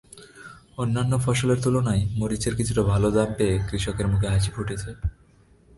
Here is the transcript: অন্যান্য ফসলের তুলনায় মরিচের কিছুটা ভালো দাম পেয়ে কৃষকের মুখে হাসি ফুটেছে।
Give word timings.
অন্যান্য 0.77 1.13
ফসলের 1.25 1.59
তুলনায় 1.63 2.03
মরিচের 2.17 2.53
কিছুটা 2.55 2.83
ভালো 2.83 3.07
দাম 3.11 3.29
পেয়ে 3.37 3.55
কৃষকের 3.69 4.07
মুখে 4.07 4.27
হাসি 4.27 4.51
ফুটেছে। 4.55 4.91